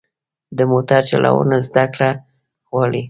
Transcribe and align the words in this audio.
د 0.57 0.59
موټر 0.71 1.01
چلوونه 1.09 1.57
زده 1.67 1.85
کړه 1.93 2.09
غواړي. 2.69 2.99